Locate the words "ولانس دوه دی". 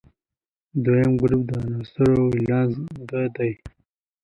2.33-3.51